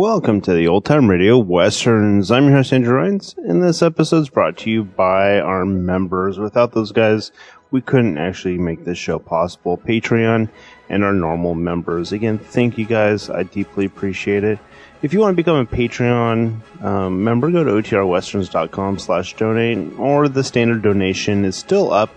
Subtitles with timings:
[0.00, 2.30] Welcome to the Old Time Radio Westerns.
[2.30, 6.38] I'm your host, Andrew Rhynes, and this episode is brought to you by our members.
[6.38, 7.32] Without those guys,
[7.70, 9.76] we couldn't actually make this show possible.
[9.76, 10.48] Patreon
[10.88, 12.12] and our normal members.
[12.12, 13.28] Again, thank you guys.
[13.28, 14.58] I deeply appreciate it.
[15.02, 20.30] If you want to become a Patreon um, member, go to otrwesterns.com slash donate, or
[20.30, 22.08] the standard donation is still up.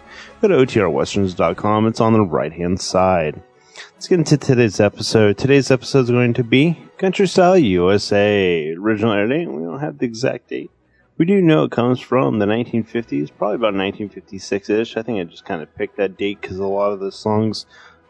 [0.41, 1.87] Go to otrwesterns.com.
[1.87, 3.43] It's on the right-hand side.
[3.91, 5.37] Let's get into today's episode.
[5.37, 8.71] Today's episode is going to be Country Style USA.
[8.71, 10.71] Original air date, we don't have the exact date.
[11.17, 14.97] We do know it comes from the 1950s, probably about 1956-ish.
[14.97, 17.65] I think I just kind of picked that date because a lot of the songs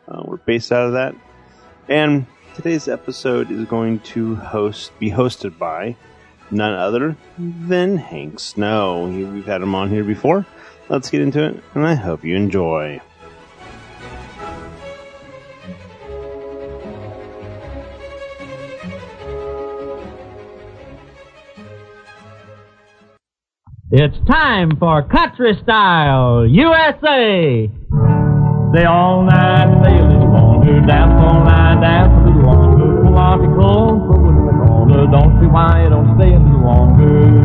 [0.08, 1.16] uh, were based out of that.
[1.90, 5.96] And today's episode is going to host be hosted by
[6.52, 9.08] none other than Hank Snow.
[9.08, 10.46] We've had him on here before.
[10.90, 13.02] Let's get into it, and I hope you enjoy.
[23.96, 27.70] It's time for Country Style USA.
[28.74, 33.04] Stay all night, stay a little longer, dance all night, dance a little longer.
[33.06, 35.06] Pull out your clothes, throw it in the corner.
[35.12, 37.43] Don't see why you don't stay a little longer.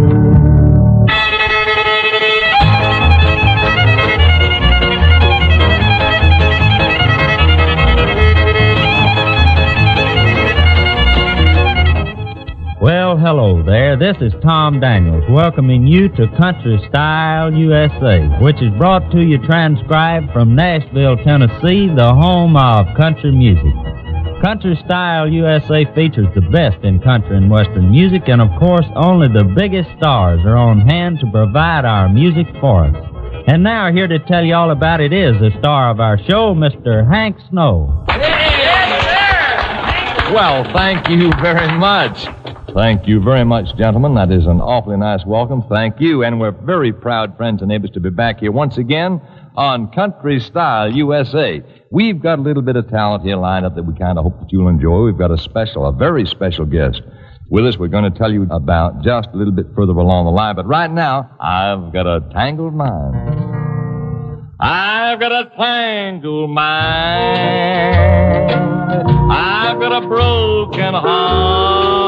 [13.18, 13.96] Well, hello there.
[13.96, 19.38] This is Tom Daniels welcoming you to Country Style USA, which is brought to you
[19.44, 23.74] transcribed from Nashville, Tennessee, the home of country music.
[24.40, 29.26] Country Style USA features the best in country and western music, and of course, only
[29.26, 32.94] the biggest stars are on hand to provide our music for us.
[33.48, 36.54] And now, here to tell you all about it is the star of our show,
[36.54, 37.10] Mr.
[37.10, 38.04] Hank Snow.
[40.30, 42.28] Well, thank you very much.
[42.78, 44.14] Thank you very much, gentlemen.
[44.14, 45.64] That is an awfully nice welcome.
[45.68, 46.22] Thank you.
[46.22, 49.20] And we're very proud friends and neighbors to be back here once again
[49.56, 51.60] on Country Style USA.
[51.90, 54.38] We've got a little bit of talent here lined up that we kind of hope
[54.38, 55.02] that you'll enjoy.
[55.02, 57.02] We've got a special, a very special guest
[57.50, 57.76] with us.
[57.76, 60.54] We're going to tell you about just a little bit further along the line.
[60.54, 63.16] But right now, I've got a tangled mind.
[64.60, 67.38] I've got a tangled mind.
[69.32, 72.07] I've got a broken heart.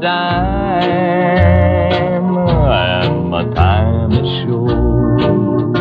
[0.00, 0.92] Dime,
[2.68, 5.76] and my time is short.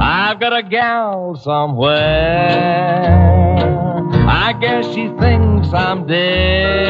[0.00, 2.82] I've got a gal somewhere.
[4.28, 6.81] I guess she thinks I'm dead.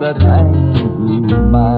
[0.00, 1.77] I've got a tangled mind.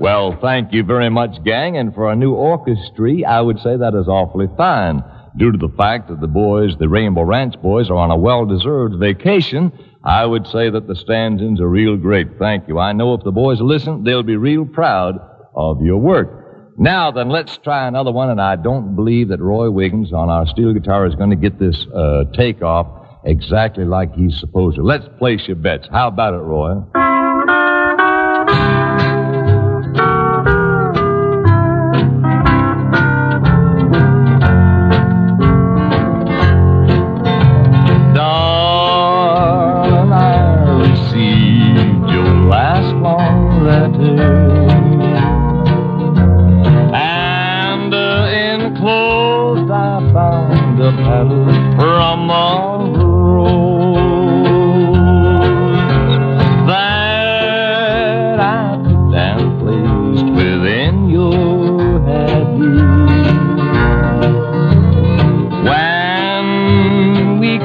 [0.00, 1.76] Well, thank you very much, gang.
[1.76, 5.04] And for a new orchestra, I would say that is awfully fine.
[5.36, 8.98] due to the fact that the boys, the Rainbow Ranch boys, are on a well-deserved
[8.98, 9.72] vacation,
[10.04, 12.38] I would say that the stand-ins are real great.
[12.38, 12.78] Thank you.
[12.78, 15.18] I know if the boys listen, they'll be real proud
[15.54, 16.76] of your work.
[16.78, 20.46] Now then, let's try another one, and I don't believe that Roy Wiggins on our
[20.46, 22.86] steel guitar is going to get this uh, take off
[23.24, 24.82] exactly like he's supposed to.
[24.82, 25.88] Let's place your bets.
[25.90, 26.76] How about it, Roy?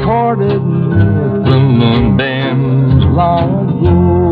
[0.05, 4.24] Courted near the moonbeams long ago,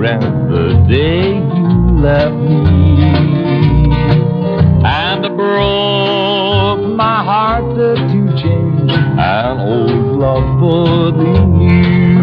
[0.00, 2.64] regret the day you left me
[4.82, 12.16] and broke my heart that you changed an old love for the new.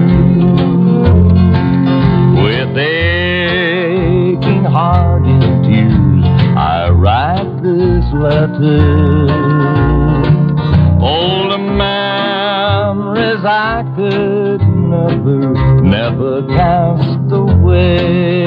[2.44, 6.26] With aching heart and tears,
[6.58, 9.28] I write this letter.
[11.00, 15.54] Old memories I could never,
[15.84, 17.07] never cast
[17.78, 18.47] away.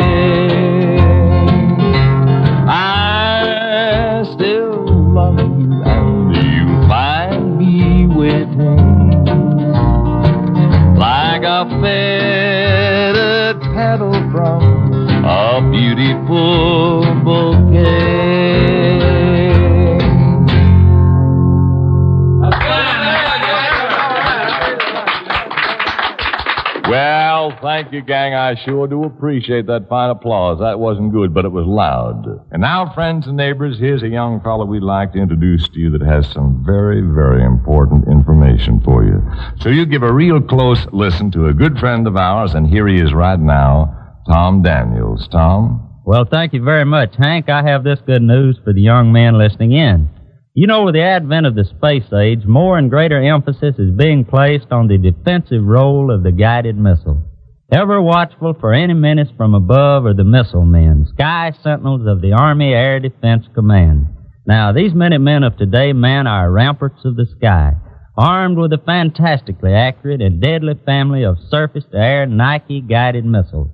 [27.90, 28.34] Thank you, gang.
[28.34, 30.60] I sure do appreciate that fine applause.
[30.60, 32.24] That wasn't good, but it was loud.
[32.52, 35.90] And now, friends and neighbors, here's a young fellow we'd like to introduce to you
[35.90, 39.20] that has some very, very important information for you.
[39.60, 42.86] So you give a real close listen to a good friend of ours, and here
[42.86, 45.26] he is right now, Tom Daniels.
[45.26, 46.00] Tom?
[46.04, 47.48] Well, thank you very much, Hank.
[47.48, 50.08] I have this good news for the young man listening in.
[50.54, 54.24] You know, with the advent of the space age, more and greater emphasis is being
[54.24, 57.24] placed on the defensive role of the guided missile.
[57.72, 62.32] Ever watchful for any menace from above are the missile men, sky sentinels of the
[62.32, 64.08] Army Air Defense Command.
[64.44, 67.74] Now, these Minutemen of today man our ramparts of the sky,
[68.18, 73.70] armed with a fantastically accurate and deadly family of surface-to-air Nike guided missiles.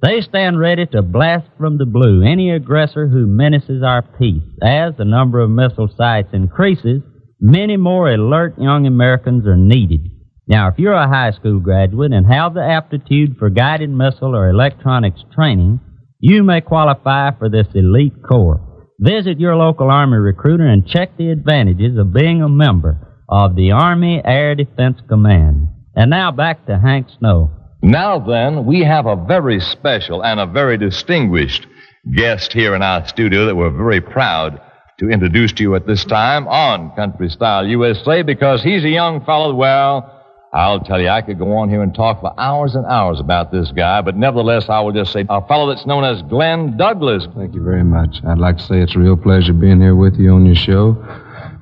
[0.00, 4.44] They stand ready to blast from the blue any aggressor who menaces our peace.
[4.62, 7.02] As the number of missile sites increases,
[7.40, 10.12] many more alert young Americans are needed.
[10.48, 14.48] Now, if you're a high school graduate and have the aptitude for guided missile or
[14.48, 15.80] electronics training,
[16.20, 18.60] you may qualify for this elite corps.
[19.00, 23.72] Visit your local Army recruiter and check the advantages of being a member of the
[23.72, 25.68] Army Air Defense Command.
[25.96, 27.50] And now back to Hank Snow.
[27.82, 31.66] Now then, we have a very special and a very distinguished
[32.14, 34.60] guest here in our studio that we're very proud
[35.00, 39.24] to introduce to you at this time on Country Style USA because he's a young
[39.24, 40.15] fellow, well,
[40.52, 43.52] I'll tell you, I could go on here and talk for hours and hours about
[43.52, 47.26] this guy, but nevertheless, I will just say a fellow that's known as Glenn Douglas.
[47.36, 48.18] Thank you very much.
[48.26, 50.94] I'd like to say it's a real pleasure being here with you on your show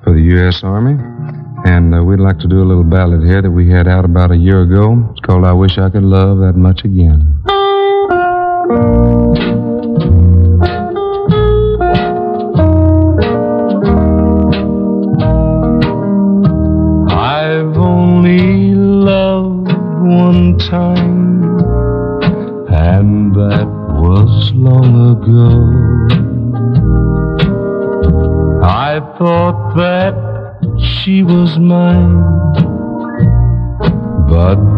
[0.03, 0.63] for the U.S.
[0.63, 0.95] Army.
[1.65, 4.31] And uh, we'd like to do a little ballad here that we had out about
[4.31, 5.09] a year ago.
[5.11, 7.41] It's called I Wish I Could Love That Much Again.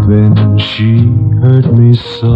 [0.07, 0.97] Then she
[1.41, 2.35] hurt me so.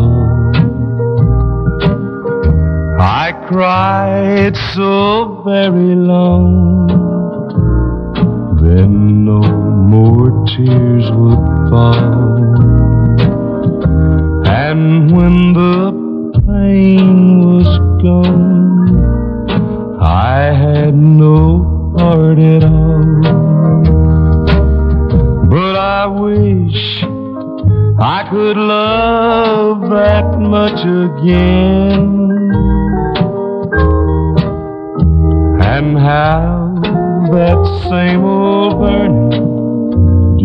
[2.99, 6.80] I cried so very long,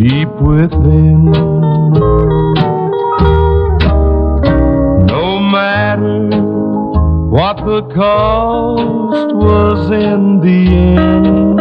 [0.09, 1.25] deep within.
[5.07, 6.29] No matter
[7.35, 10.61] what the cost was in the
[10.97, 11.61] end.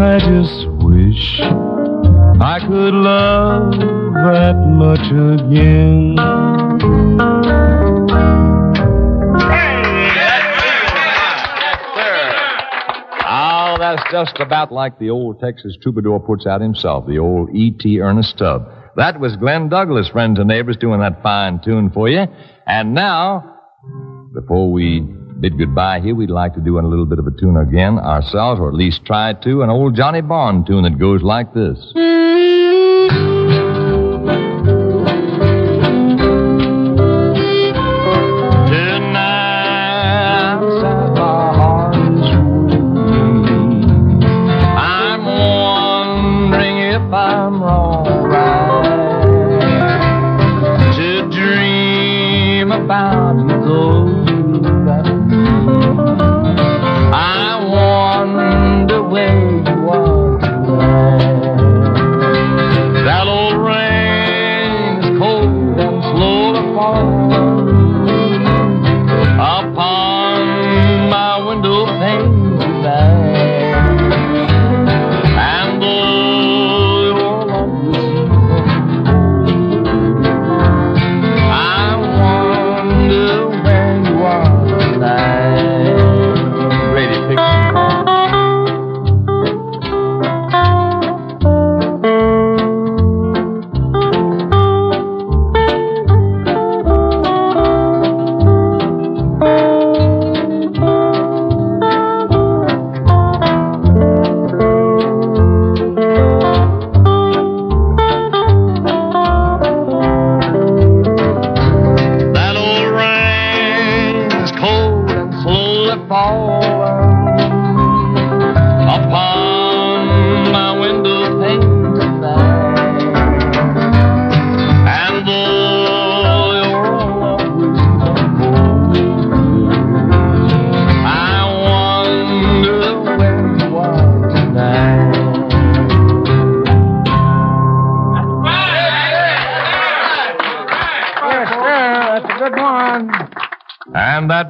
[0.00, 1.40] I just wish
[2.40, 5.06] I could love that much
[5.38, 6.16] again.
[14.10, 18.00] Just about like the old Texas troubadour puts out himself, the old E.T.
[18.00, 18.68] Ernest Tubb.
[18.96, 22.26] That was Glenn Douglas, friends and neighbors, doing that fine tune for you.
[22.66, 23.58] And now,
[24.34, 25.00] before we
[25.40, 28.60] bid goodbye here, we'd like to do a little bit of a tune again ourselves,
[28.60, 31.92] or at least try to, an old Johnny Bond tune that goes like this.
[52.90, 54.29] about me though.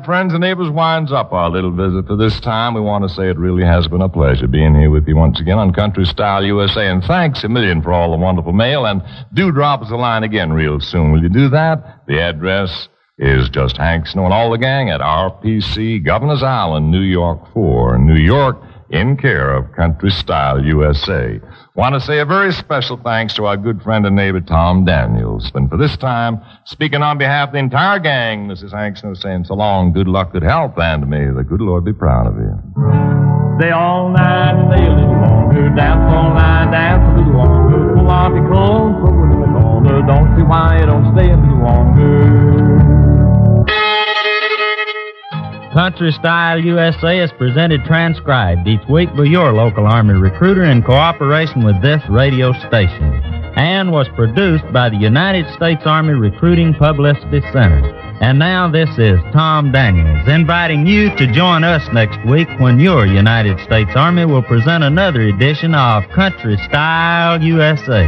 [0.04, 2.74] Friends and neighbors, winds up our little visit for this time.
[2.74, 5.40] We want to say it really has been a pleasure being here with you once
[5.40, 6.88] again on Country Style USA.
[6.88, 8.86] And thanks a million for all the wonderful mail.
[8.86, 9.02] And
[9.34, 11.12] do drop us a line again real soon.
[11.12, 12.02] Will you do that?
[12.06, 12.88] The address
[13.18, 17.98] is just Hank Snow and all the gang at RPC, Governor's Island, New York 4,
[17.98, 21.40] New York, in care of Country Style USA.
[21.74, 25.50] Want to say a very special thanks to our good friend and neighbor, Tom Daniels.
[25.54, 28.72] And for this time, speaking on behalf of the entire gang, Mrs.
[28.72, 31.92] Hank Snow saying so long, good luck, good health, and may the good Lord be
[31.92, 32.58] proud of you.
[33.60, 35.68] They all night, they long, longer.
[35.76, 37.94] dance all night, dance a little longer.
[37.94, 40.02] Pull off your clothes, put in the corner.
[40.06, 42.79] Don't see why you don't stay a little longer.
[45.72, 51.64] Country Style USA is presented transcribed each week by your local Army recruiter in cooperation
[51.64, 53.22] with this radio station
[53.54, 57.86] and was produced by the United States Army Recruiting Publicity Center.
[58.20, 63.06] And now this is Tom Daniels inviting you to join us next week when your
[63.06, 68.06] United States Army will present another edition of Country Style USA.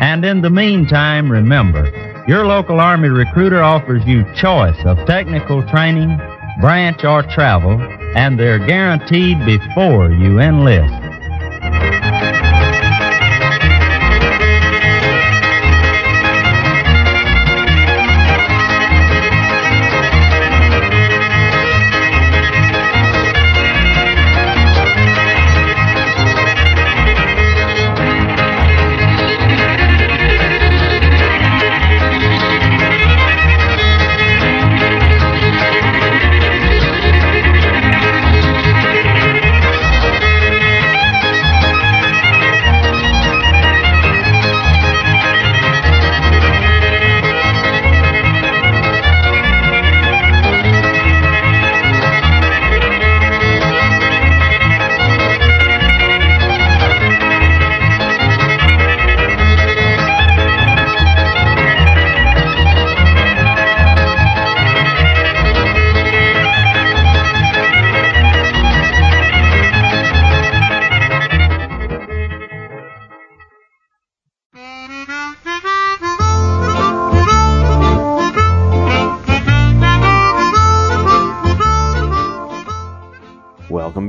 [0.00, 1.84] And in the meantime, remember,
[2.26, 6.18] your local Army recruiter offers you choice of technical training,
[6.60, 7.80] branch, or travel,
[8.16, 11.01] and they're guaranteed before you enlist.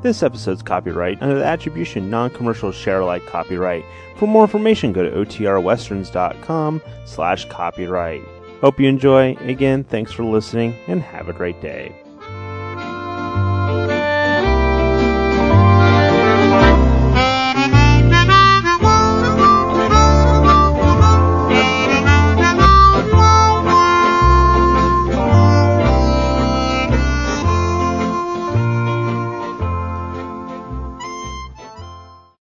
[0.00, 3.84] This episode's copyright under the attribution non-commercial share alike copyright.
[4.16, 8.22] For more information, go to otrwesterns.com slash copyright.
[8.60, 9.36] Hope you enjoy.
[9.40, 11.92] Again, thanks for listening and have a great day.